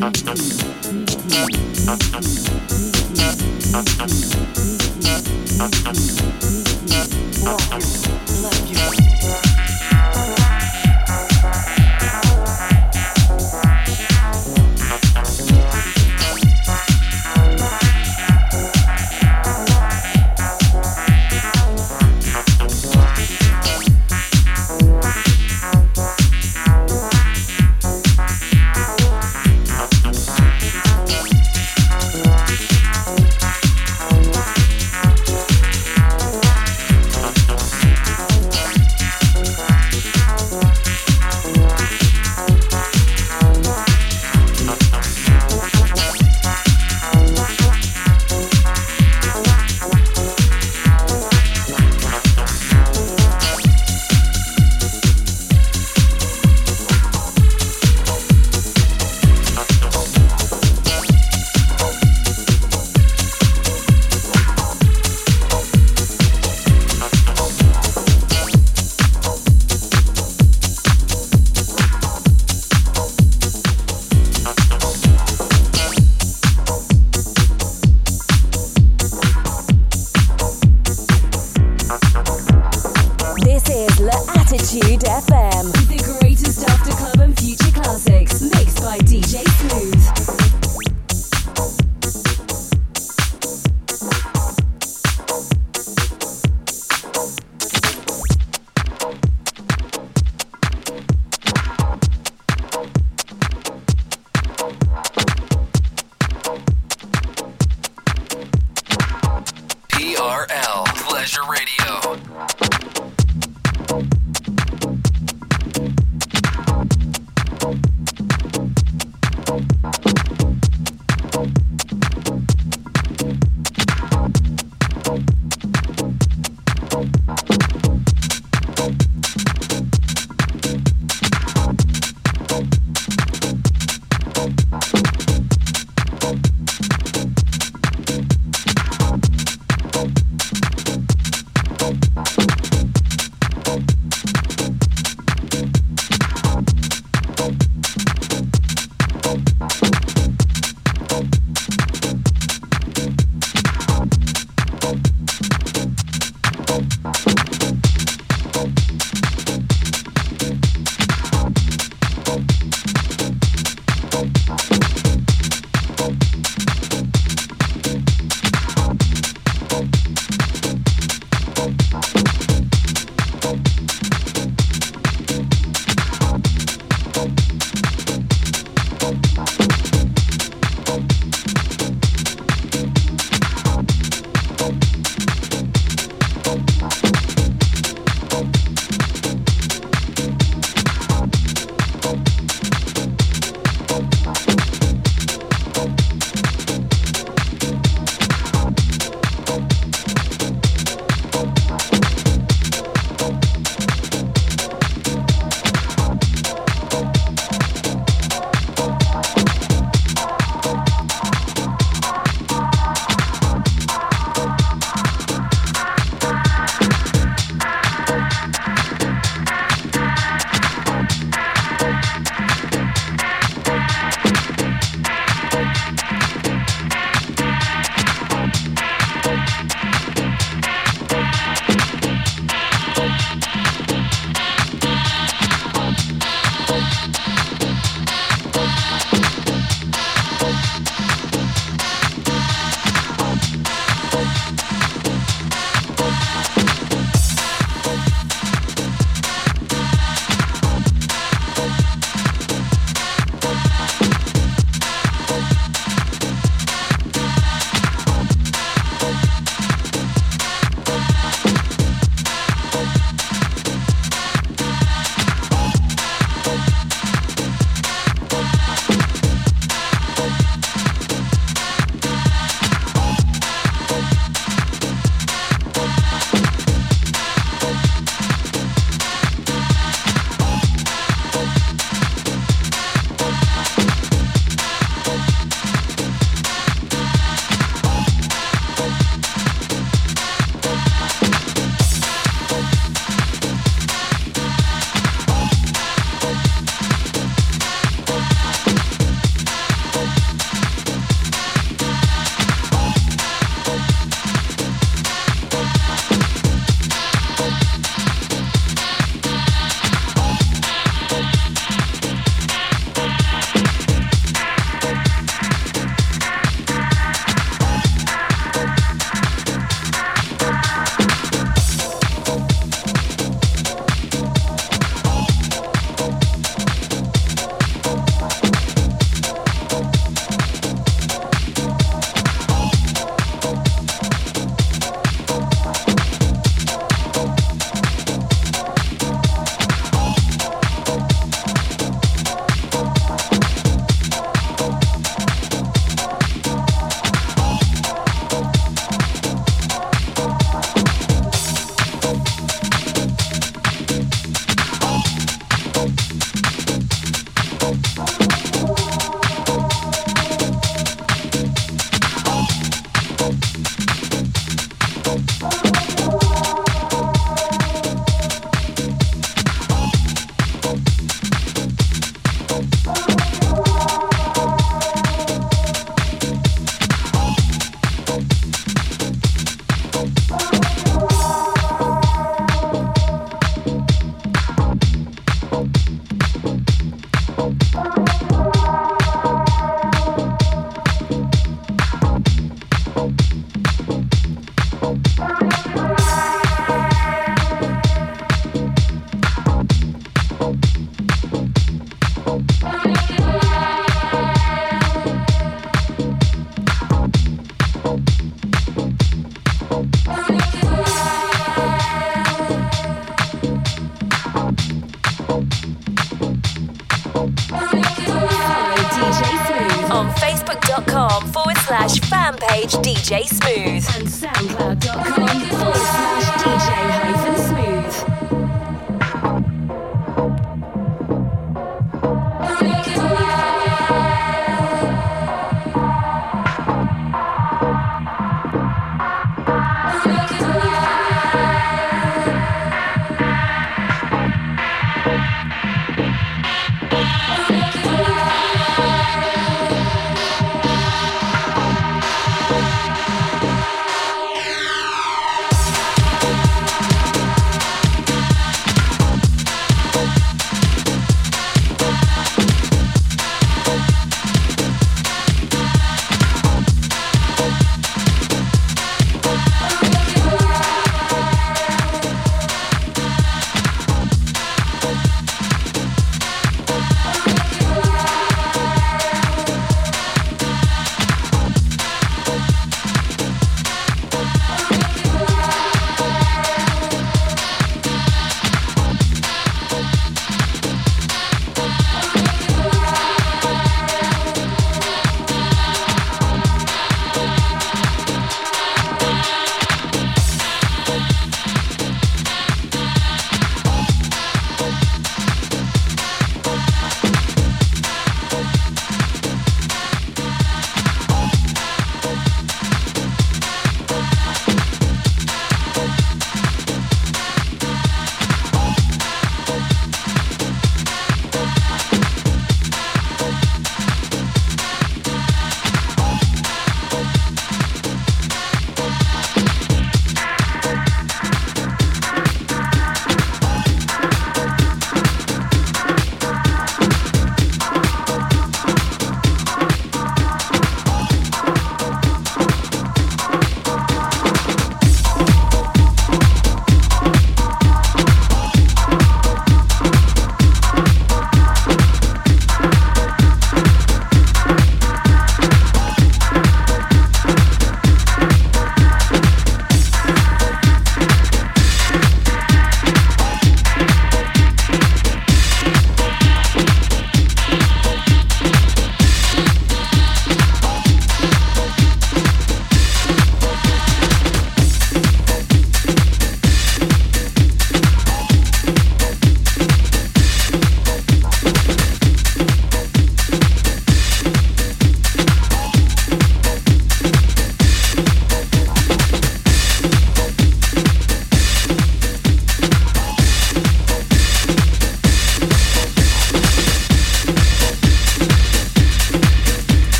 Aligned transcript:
Thank 0.00 0.28
you. 5.96 6.07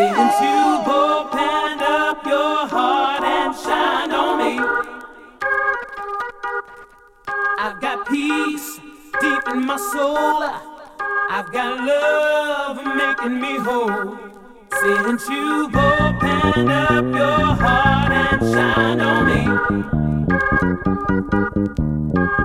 Open 0.00 1.82
up 1.82 2.24
your 2.24 2.68
heart 2.68 3.24
and 3.24 3.52
shine 3.56 4.12
on 4.12 4.38
me. 4.38 4.60
I've 7.58 7.80
got 7.80 8.06
peace 8.06 8.78
deep 9.20 9.48
in 9.48 9.66
my 9.66 9.76
soul. 9.76 10.44
I've 11.30 11.52
got 11.52 11.84
love 11.84 12.76
making 12.94 13.40
me 13.40 13.58
whole. 13.58 14.16
Open 15.74 16.68
up 16.70 17.04
your 17.04 17.56
heart 17.62 18.12
and 18.12 18.40
shine 18.54 19.00
on 19.00 19.26
me. 19.26 19.40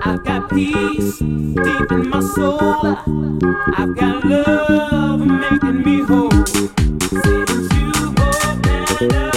I've 0.02 0.24
got 0.24 0.50
peace 0.50 1.20
deep 1.20 1.92
in 1.92 2.10
my 2.10 2.20
soul. 2.20 2.98
I've 3.78 3.96
got 3.96 4.26
love 4.26 5.20
making 5.20 5.84
me 5.84 6.02
whole. 6.02 7.43
Bye. 9.10 9.33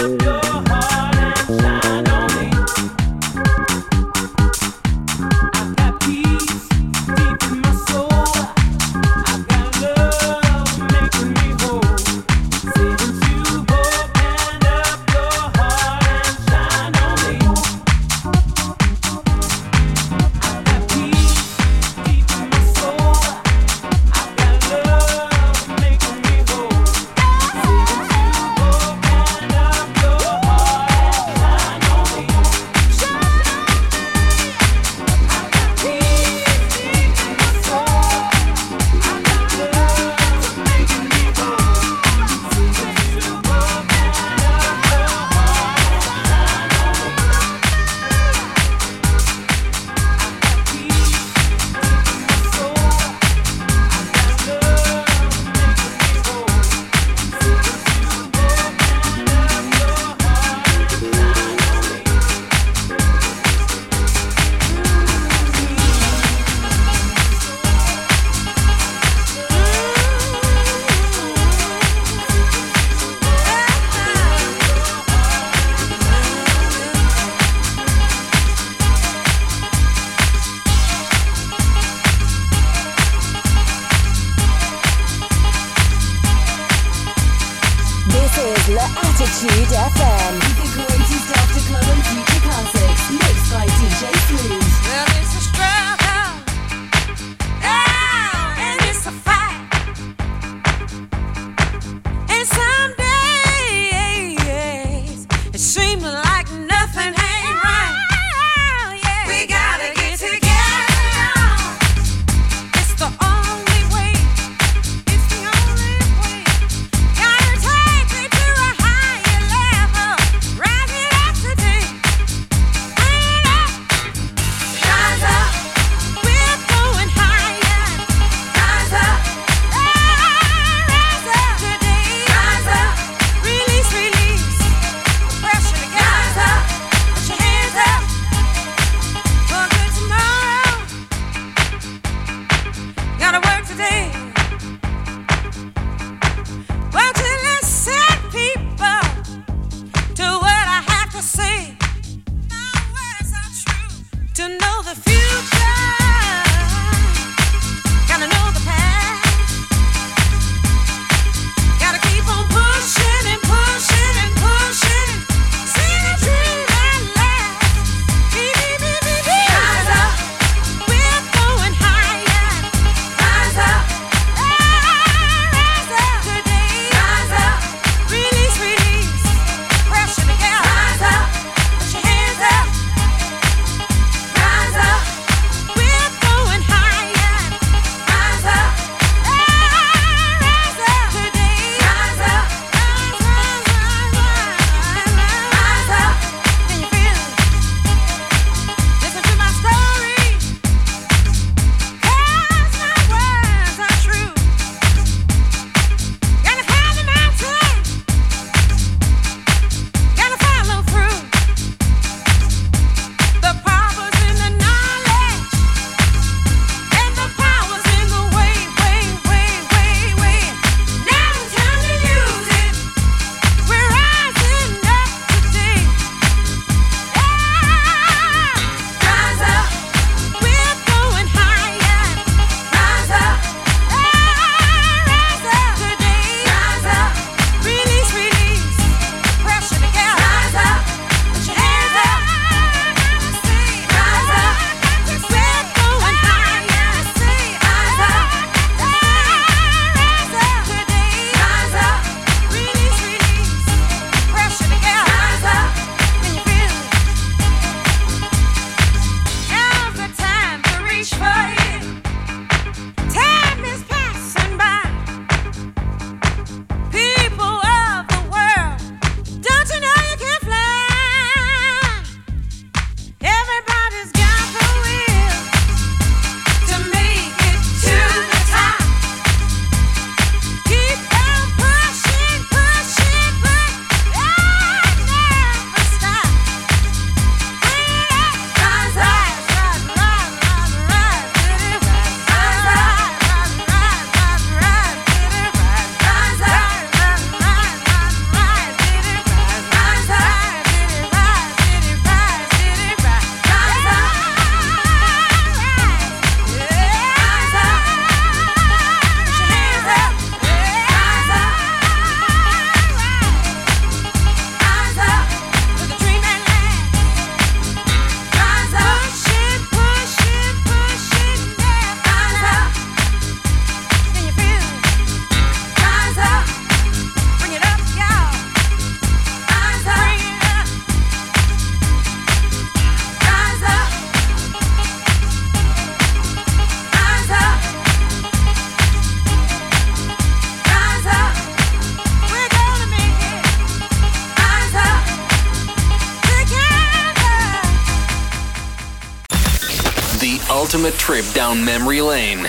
down 351.46 351.64
memory 351.64 352.00
lane. 352.00 352.42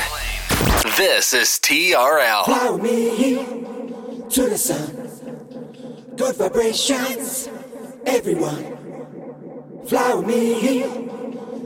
This 0.98 1.32
is 1.32 1.50
TRL. 1.62 2.46
Follow 2.46 2.78
me 2.80 3.46
to 4.28 4.50
the 4.50 4.58
sun. 4.58 6.16
Good 6.16 6.36
vibrations, 6.36 7.48
everyone. 8.08 9.86
Follow 9.86 10.24
me 10.24 10.82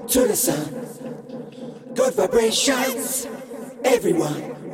to 0.09 0.27
the 0.27 0.35
sun. 0.35 1.93
Good 1.95 2.15
vibrations, 2.15 3.27
everyone. 3.85 4.73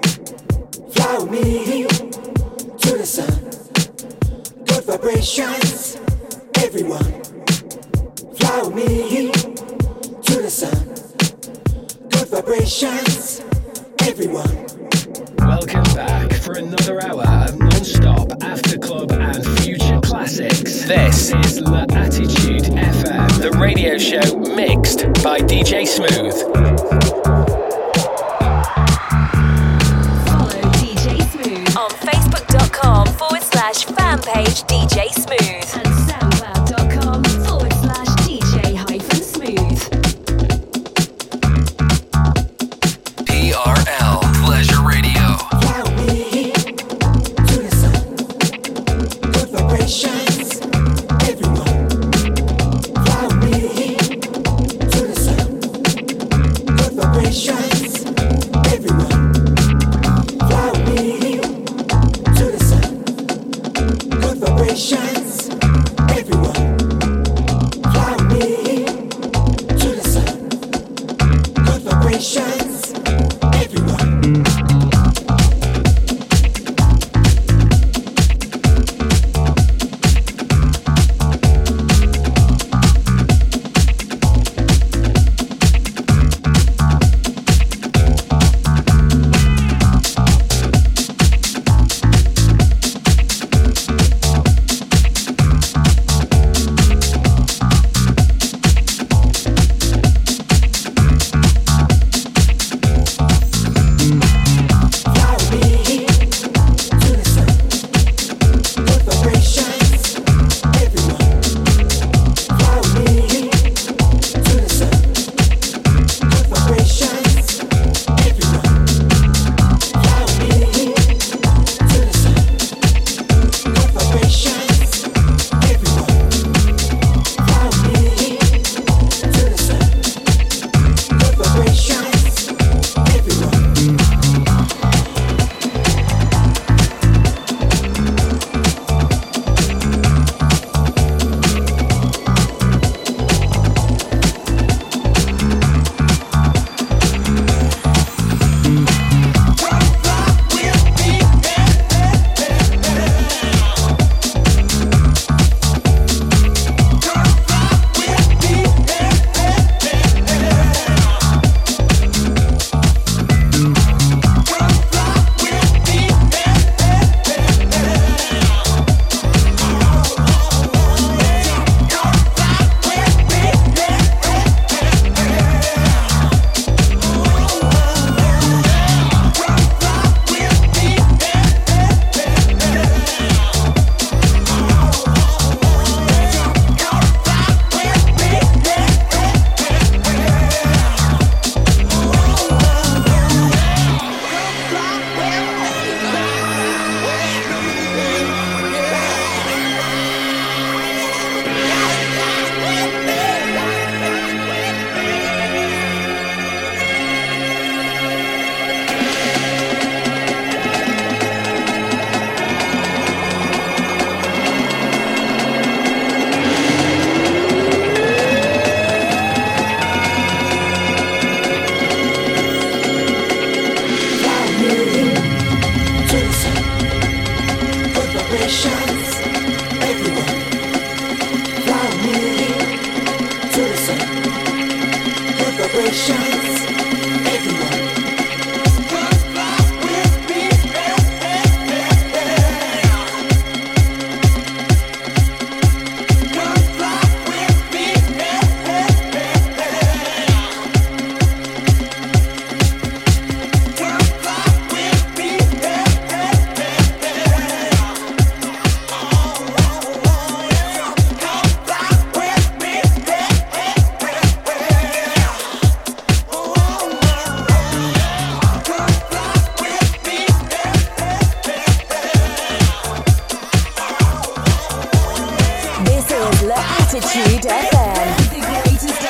L'Attitude 276.68 277.46
FM. 277.46 278.08
The 278.30 278.42
greatest 278.42 279.02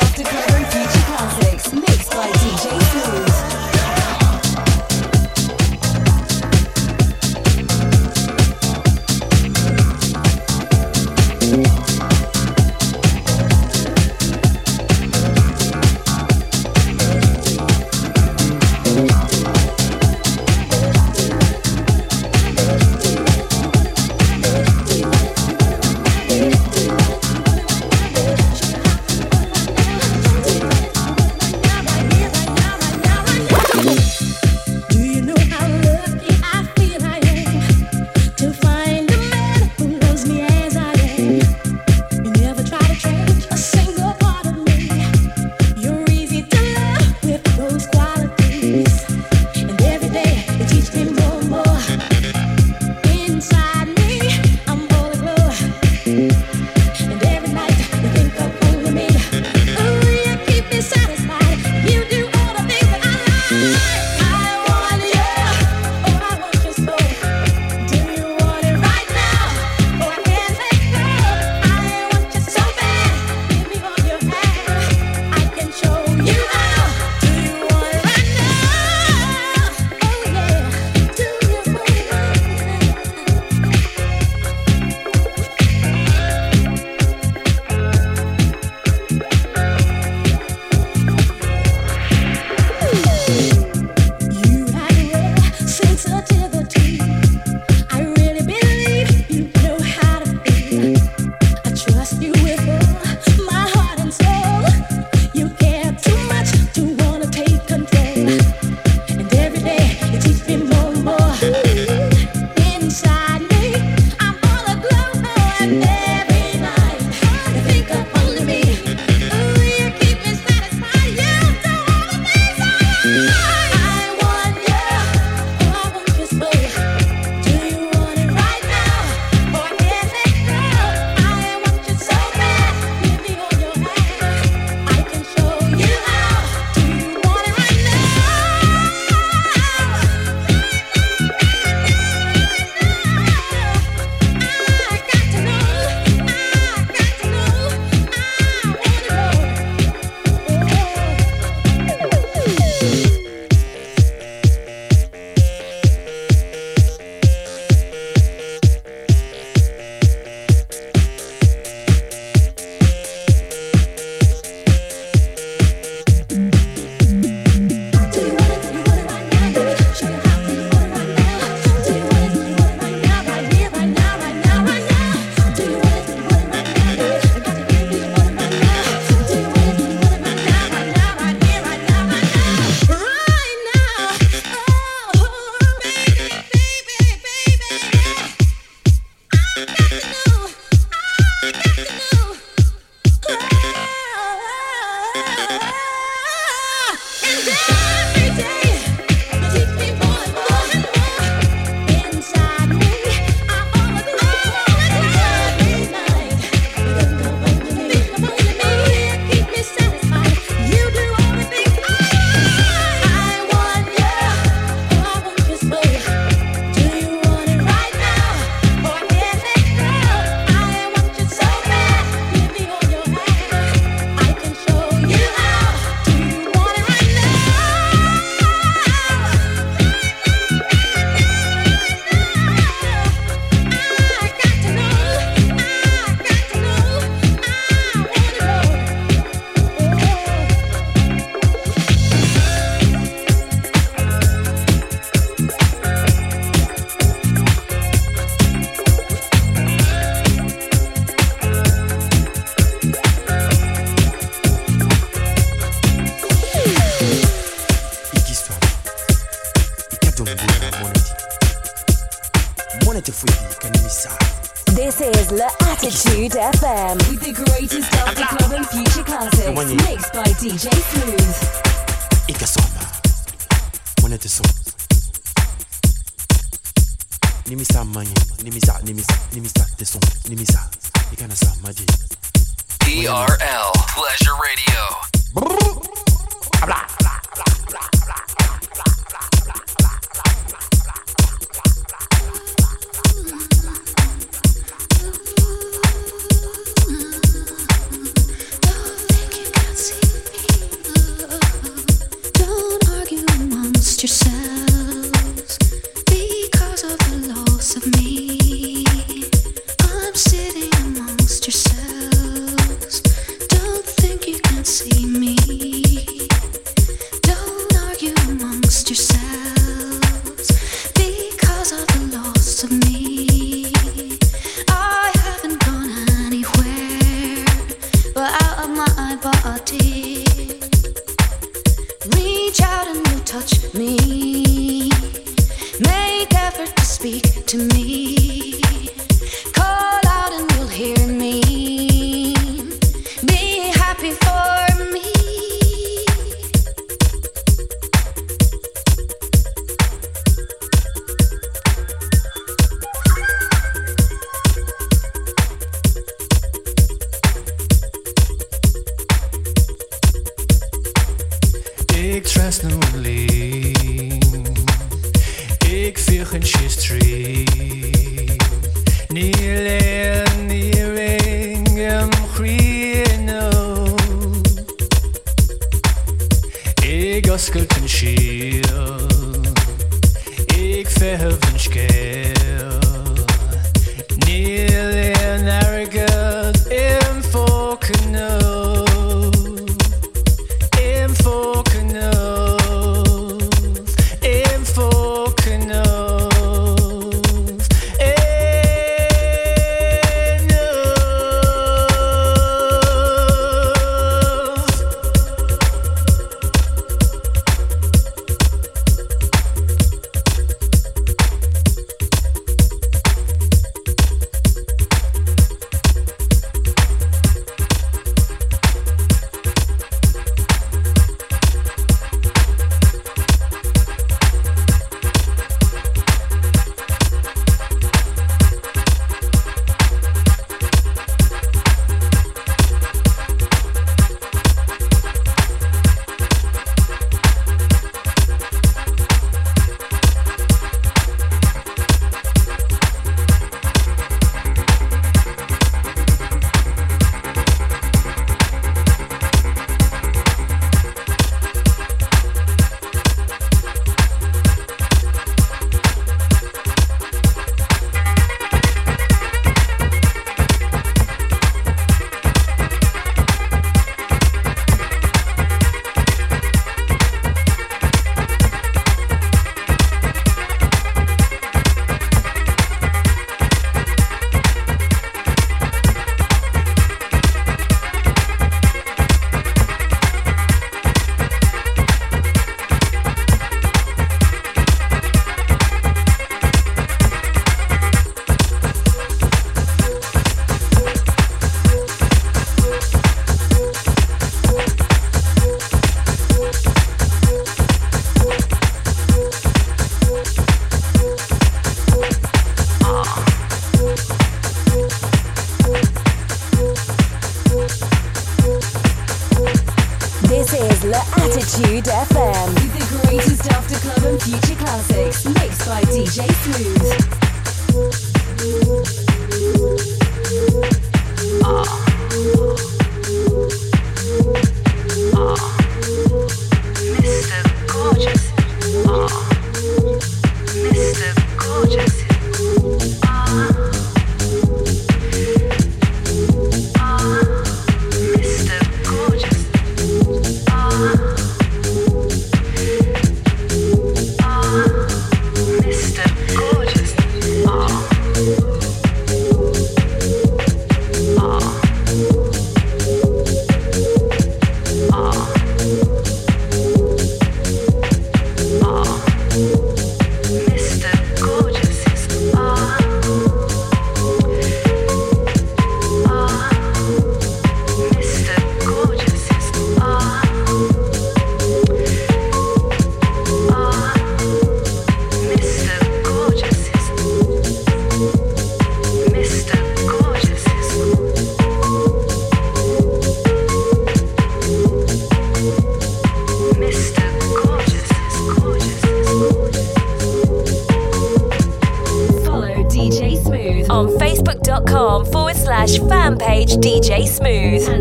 DJ 596.59 597.05
Smooth. 597.07 597.76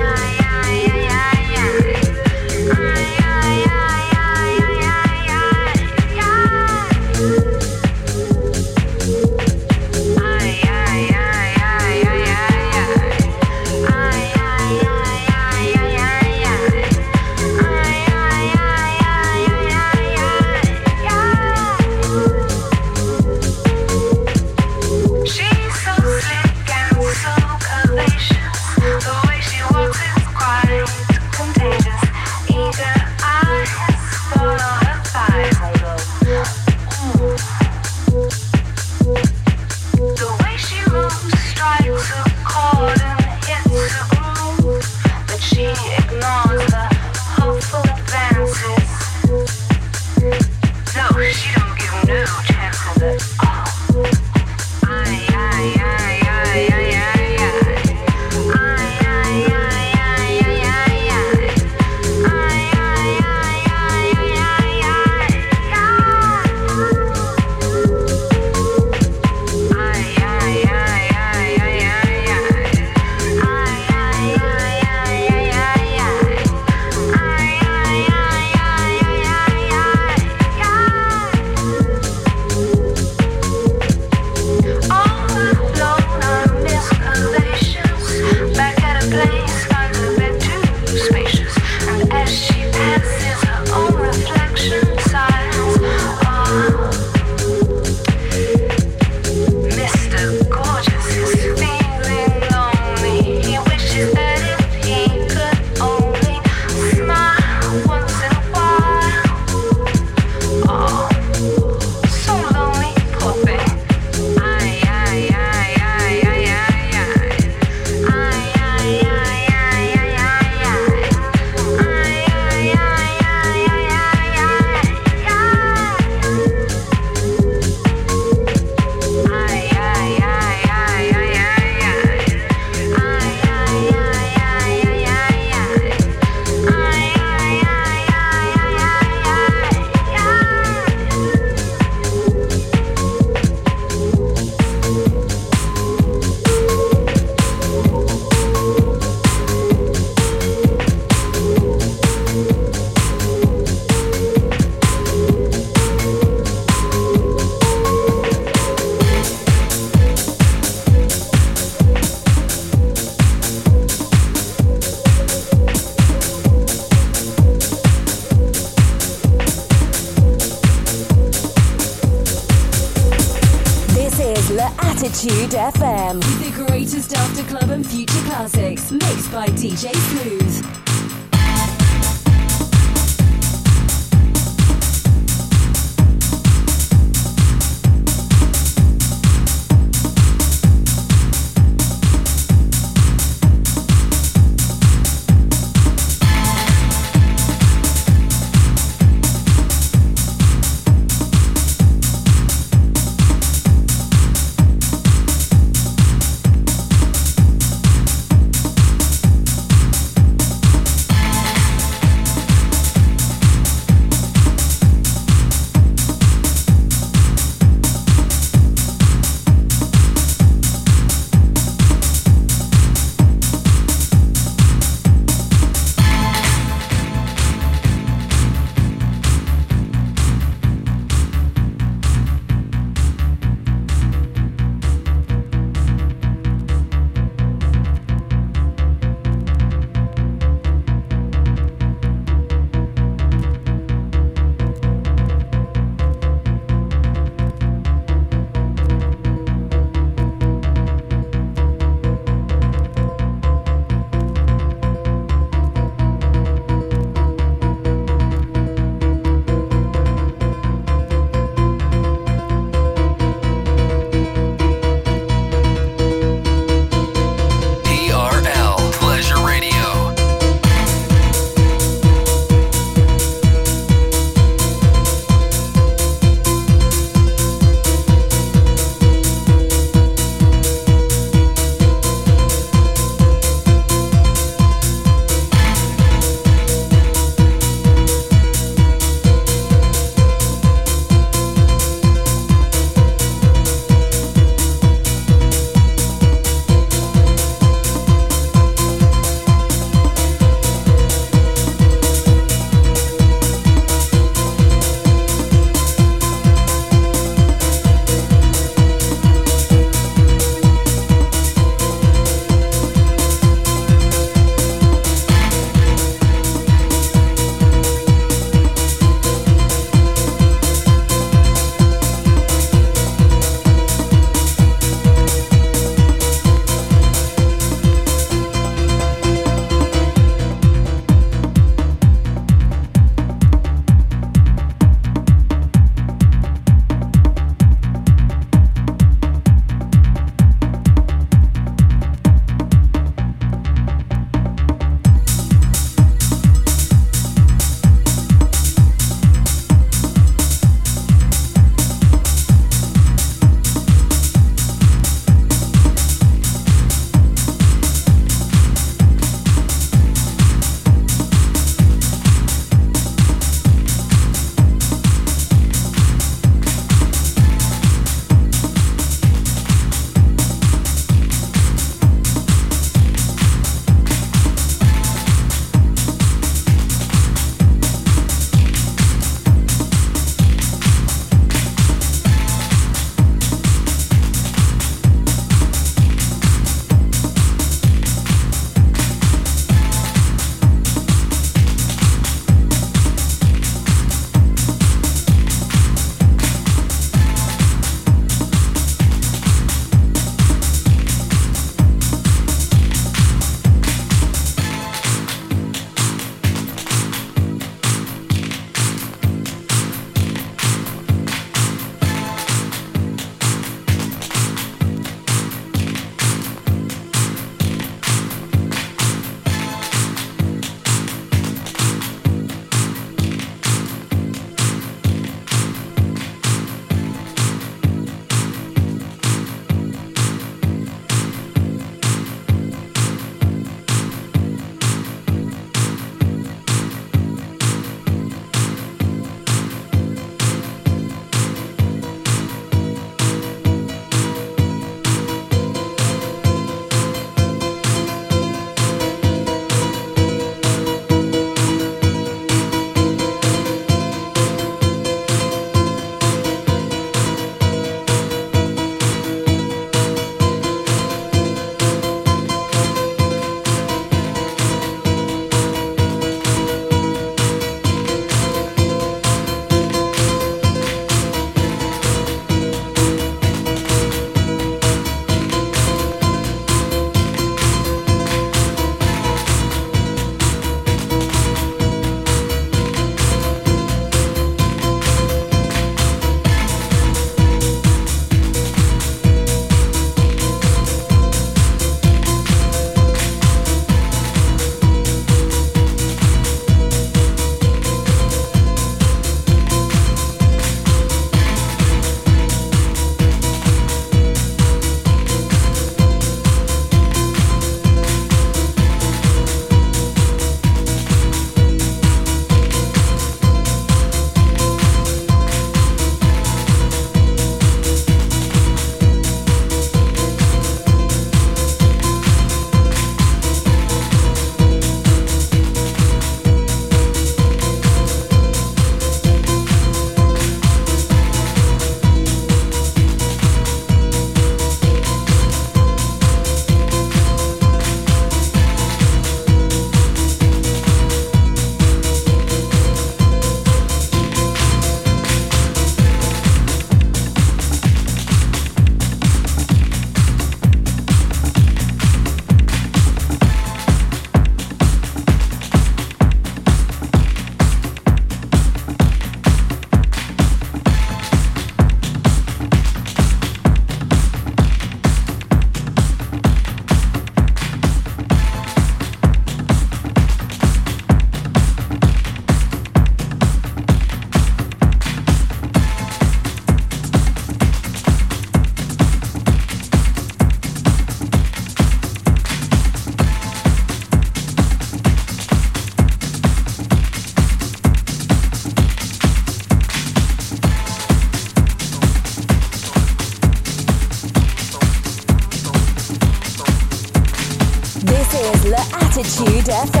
L'Attitude 599.41 599.69
FM. 599.69 600.00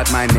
Out 0.00 0.12
my 0.12 0.29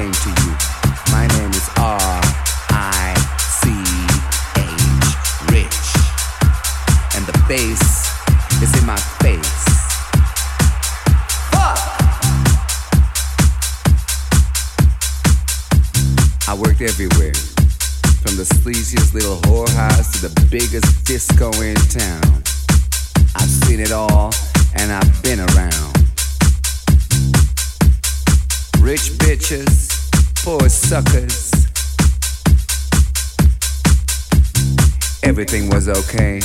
Everything 35.31 35.69
was 35.69 35.87
okay. 35.87 36.41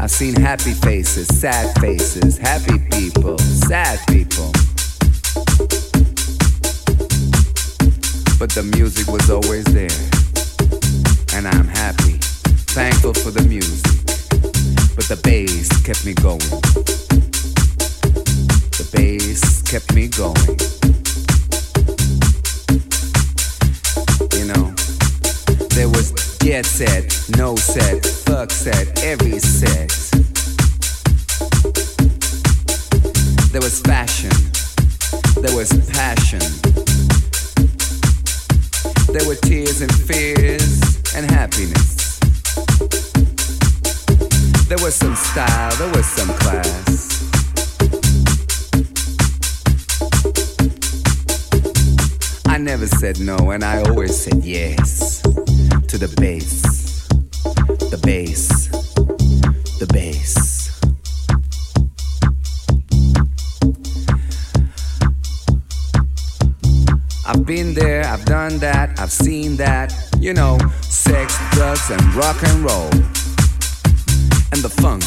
I've 0.00 0.08
seen 0.08 0.36
happy 0.36 0.72
faces, 0.72 1.26
sad 1.26 1.76
faces, 1.80 2.38
happy 2.38 2.78
people, 2.92 3.36
sad 3.38 3.98
people. 4.06 4.52
but 8.38 8.50
the 8.50 8.62
music 8.62 9.08
was 9.08 9.28
always 9.28 9.64
there. 9.64 9.90
And 11.34 11.48
I'm 11.48 11.66
happy, 11.66 12.18
thankful 12.70 13.14
for 13.14 13.32
the 13.32 13.42
music. 13.42 13.90
But 14.94 15.06
the 15.06 15.18
bass 15.24 15.68
kept 15.82 16.06
me 16.06 16.14
going. 16.14 16.38
The 18.78 18.86
bass 18.94 19.60
kept 19.62 19.92
me 19.92 20.06
going. 20.06 20.36
You 24.38 24.46
know, 24.54 24.72
there 25.74 25.88
was 25.88 26.29
jet 26.50 26.66
set, 26.66 27.36
no 27.36 27.54
set, 27.54 28.04
fuck 28.04 28.50
set, 28.50 29.04
every 29.04 29.38
set. 29.38 29.88
There 33.52 33.60
was 33.60 33.80
fashion, 33.82 34.32
there 35.42 35.54
was 35.54 35.70
passion. 35.90 36.40
There 39.12 39.24
were 39.28 39.36
tears 39.36 39.80
and 39.80 39.94
fears 39.94 41.14
and 41.14 41.30
happiness. 41.30 42.18
There 44.66 44.78
was 44.82 44.96
some 44.96 45.14
style, 45.14 45.76
there 45.76 45.92
was 45.94 46.06
some 46.06 46.30
class. 46.40 47.30
I 52.46 52.58
never 52.58 52.88
said 52.88 53.20
no, 53.20 53.52
and 53.52 53.62
I 53.62 53.82
always 53.82 54.20
said 54.20 54.44
yes 54.44 55.19
to 55.90 55.98
the 55.98 56.20
bass. 56.20 57.08
The 57.90 58.00
bass. 58.04 58.68
The 59.80 59.86
bass. 59.92 60.70
I've 67.26 67.44
been 67.44 67.74
there, 67.74 68.04
I've 68.04 68.24
done 68.24 68.58
that, 68.58 69.00
I've 69.00 69.10
seen 69.10 69.56
that. 69.56 69.92
You 70.20 70.32
know, 70.32 70.58
sex, 70.82 71.36
drugs, 71.50 71.90
and 71.90 72.00
rock 72.14 72.40
and 72.44 72.62
roll. 72.62 72.90
And 74.52 74.62
the 74.62 74.72
funk. 74.80 75.02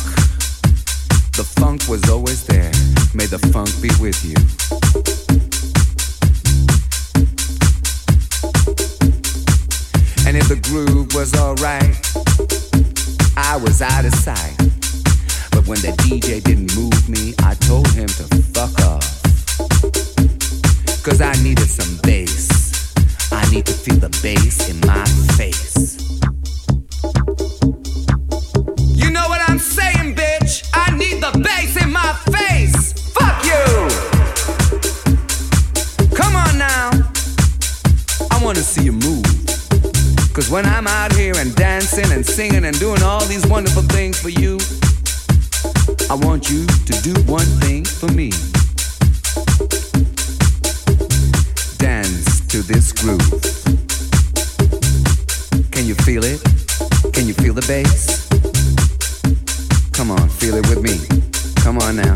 The 1.38 1.46
funk 1.46 1.88
was 1.88 2.10
always 2.10 2.46
there. 2.46 2.74
May 3.14 3.28
the 3.28 3.40
funk 3.54 3.70
be 3.82 3.90
with 4.02 4.20
you. 4.26 4.36
And 10.34 10.42
if 10.42 10.50
the 10.50 10.56
groove 10.68 11.14
was 11.14 11.32
alright, 11.36 11.94
I 13.38 13.56
was 13.58 13.84
out 13.84 14.04
of 14.04 14.16
sight. 14.16 14.58
But 15.52 15.68
when 15.68 15.80
the 15.82 15.94
DJ 16.02 16.42
didn't 16.42 16.76
move 16.76 17.08
me, 17.08 17.36
I 17.44 17.54
told 17.54 17.88
him 17.90 18.08
to 18.08 18.24
fuck 18.50 18.74
off. 18.82 19.22
Cause 21.04 21.22
I 21.22 21.34
needed 21.44 21.70
some 21.70 22.00
bass. 22.02 22.96
I 23.32 23.48
need 23.52 23.68
to 23.68 23.74
feel 23.74 23.98
the 23.98 24.10
bass 24.24 24.70
in 24.72 24.80
my 24.88 25.06
face. 25.38 25.73
Cause 40.44 40.52
when 40.52 40.66
I'm 40.66 40.88
out 40.88 41.14
here 41.14 41.32
and 41.38 41.56
dancing 41.56 42.12
and 42.12 42.26
singing 42.26 42.66
and 42.66 42.78
doing 42.78 43.02
all 43.02 43.24
these 43.28 43.48
wonderful 43.48 43.84
things 43.84 44.20
for 44.20 44.28
you, 44.28 44.60
I 46.10 46.16
want 46.16 46.50
you 46.50 46.68
to 46.68 47.02
do 47.02 47.14
one 47.32 47.46
thing 47.64 47.86
for 47.86 48.12
me. 48.12 48.30
Dance 51.78 52.46
to 52.48 52.62
this 52.62 52.92
groove. 52.92 53.22
Can 55.72 55.86
you 55.86 55.96
feel 56.04 56.26
it? 56.26 56.44
Can 57.14 57.26
you 57.26 57.34
feel 57.36 57.54
the 57.54 57.64
bass? 57.66 58.28
Come 59.94 60.12
on, 60.12 60.28
feel 60.28 60.56
it 60.56 60.68
with 60.68 60.82
me. 60.84 61.00
Come 61.64 61.78
on 61.78 61.96
now. 61.96 62.16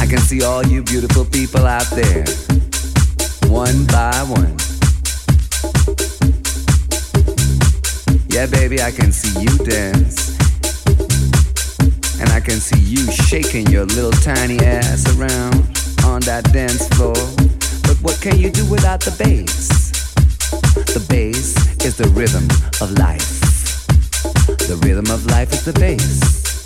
I 0.00 0.06
can 0.06 0.20
see 0.20 0.44
all 0.44 0.64
you 0.64 0.84
beautiful 0.84 1.24
people 1.24 1.66
out 1.66 1.90
there, 1.90 2.24
one 3.58 3.84
by 3.86 4.22
one. 4.28 4.54
Yeah, 8.28 8.46
baby, 8.46 8.80
I 8.80 8.92
can 8.92 9.10
see 9.10 9.34
you 9.42 9.52
dance. 9.66 10.38
And 12.20 12.28
I 12.30 12.38
can 12.38 12.60
see 12.60 12.78
you 12.78 13.10
shaking 13.10 13.66
your 13.66 13.84
little 13.84 14.12
tiny 14.12 14.60
ass 14.60 15.02
around 15.16 15.58
on 16.04 16.20
that 16.30 16.48
dance 16.52 16.86
floor. 16.94 17.18
But 17.82 17.98
what 18.00 18.20
can 18.20 18.38
you 18.38 18.50
do 18.50 18.64
without 18.70 19.00
the 19.00 19.14
bass? 19.18 19.66
The 20.94 21.04
bass 21.08 21.48
is 21.84 21.96
the 21.96 22.08
rhythm 22.10 22.46
of 22.80 22.92
life. 23.06 23.40
The 24.70 24.78
rhythm 24.86 25.10
of 25.10 25.26
life 25.26 25.52
is 25.52 25.64
the 25.64 25.72
bass. 25.72 26.64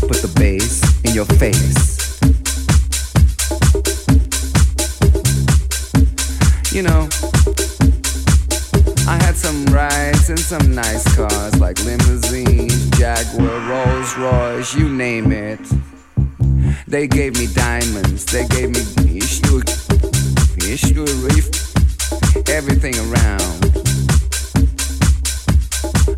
Put 0.00 0.20
the 0.20 0.32
bass 0.38 0.74
in 1.02 1.14
your 1.14 1.24
face. 1.24 2.09
You 6.72 6.82
know, 6.82 7.08
I 9.06 9.18
had 9.24 9.34
some 9.36 9.64
rides 9.66 10.30
in 10.30 10.36
some 10.36 10.74
nice 10.74 11.04
cars 11.16 11.58
like 11.58 11.78
limousines, 11.84 12.90
Jaguar, 12.90 13.58
Rolls 13.68 14.16
Royce, 14.16 14.74
you 14.74 14.88
name 14.88 15.32
it. 15.32 15.60
They 16.86 17.06
gave 17.08 17.36
me 17.36 17.46
diamonds, 17.48 18.24
they 18.24 18.46
gave 18.48 18.70
me 18.70 18.80
everything 22.60 22.94
around. 23.08 23.64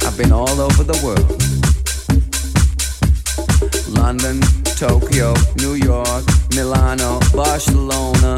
I've 0.04 0.16
been 0.18 0.32
all 0.32 0.60
over 0.60 0.82
the 0.82 0.98
world. 1.04 1.40
London, 3.96 4.40
Tokyo, 4.76 5.34
New 5.58 5.74
York, 5.74 6.24
Milano, 6.56 7.20
Barcelona, 7.32 8.36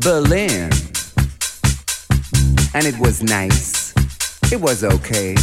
Berlin. 0.00 0.70
And 2.72 2.86
it 2.86 2.98
was 2.98 3.22
nice. 3.22 3.92
It 4.50 4.58
was 4.58 4.82
okay. 4.82 5.34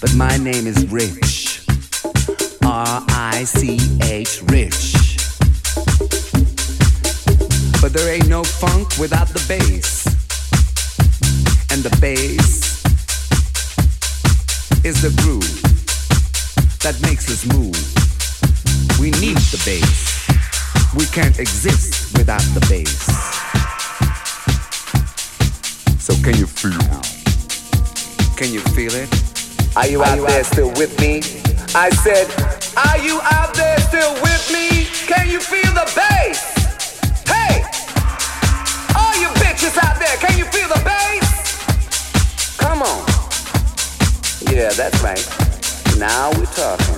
But 0.00 0.14
my 0.14 0.38
name 0.38 0.66
is 0.66 0.86
Rich. 0.90 1.66
R 2.64 3.04
I 3.10 3.44
C 3.44 3.78
H, 4.02 4.42
Rich. 4.44 4.94
But 7.82 7.92
there 7.92 8.14
ain't 8.14 8.28
no 8.28 8.42
funk 8.42 8.96
without 8.98 9.28
the 9.28 9.44
bass. 9.46 10.06
And 11.70 11.82
the 11.82 11.94
bass 12.00 12.82
is 14.82 15.02
the 15.02 15.10
groove 15.22 15.62
that 16.80 16.98
makes 17.02 17.28
us 17.28 17.44
move. 17.52 17.76
We 18.98 19.10
need 19.20 19.36
the 19.52 19.60
bass. 19.66 20.26
We 20.96 21.04
can't 21.06 21.38
exist 21.38 22.16
without 22.16 22.42
the 22.54 22.66
bass. 22.68 23.49
So 26.30 26.36
can 26.36 26.38
you 26.38 26.46
feel 26.46 26.78
it? 26.78 28.36
Can 28.36 28.52
you 28.52 28.60
feel 28.60 28.94
it? 28.94 29.76
Are 29.76 29.86
you 29.88 30.02
out 30.04 30.26
there 30.28 30.44
still 30.44 30.68
with 30.74 30.98
me? 31.00 31.22
I 31.74 31.90
said, 31.90 32.28
are 32.76 32.98
you 32.98 33.20
out 33.24 33.52
there 33.54 33.78
still 33.80 34.12
with 34.22 34.50
me? 34.52 34.86
Can 35.06 35.28
you 35.28 35.40
feel 35.40 35.72
the 35.74 35.90
bass? 35.96 36.54
Hey! 37.26 37.62
All 38.96 39.16
you 39.20 39.28
bitches 39.42 39.76
out 39.82 39.98
there, 39.98 40.16
can 40.18 40.38
you 40.38 40.44
feel 40.44 40.68
the 40.68 40.80
bass? 40.84 42.56
Come 42.58 42.82
on. 42.82 43.04
Yeah, 44.54 44.70
that's 44.70 45.02
right. 45.02 45.26
Now 45.98 46.30
we're 46.38 46.46
talking. 46.46 46.94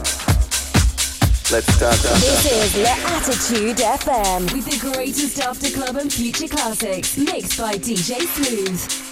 Let's 1.50 1.78
talk 1.78 1.98
about 2.00 2.20
This 2.20 2.52
is 2.52 2.76
La 2.82 2.96
Attitude 3.16 3.78
FM 3.78 4.52
with 4.52 4.66
the 4.66 4.92
greatest 4.92 5.40
after 5.40 5.70
club 5.70 5.96
and 5.96 6.12
future 6.12 6.48
classics 6.48 7.16
mixed 7.16 7.58
by 7.58 7.74
DJ 7.74 8.20
Smooth. 8.26 9.11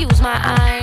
Use 0.00 0.20
my 0.22 0.40
eyes. 0.42 0.79